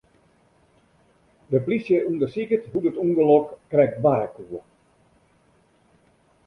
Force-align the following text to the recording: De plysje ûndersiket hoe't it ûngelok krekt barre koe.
De 1.51 1.59
plysje 1.65 1.97
ûndersiket 2.09 2.63
hoe't 2.71 2.87
it 2.89 3.01
ûngelok 3.03 3.47
krekt 3.71 3.97
barre 4.03 4.27
koe. 4.35 4.61